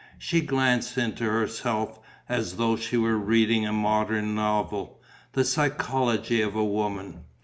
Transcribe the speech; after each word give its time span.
She 0.17 0.41
glanced 0.41 0.97
into 0.97 1.25
herself, 1.25 1.99
as 2.27 2.55
though 2.55 2.75
she 2.75 2.97
were 2.97 3.19
reading 3.19 3.67
a 3.67 3.71
modern 3.71 4.33
novel, 4.33 4.99
the 5.33 5.43
psychology 5.45 6.41
of 6.41 6.55
a 6.55 6.65
woman. 6.65 7.19